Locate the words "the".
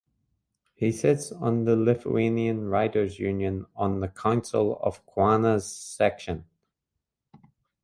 1.65-1.75, 3.99-4.07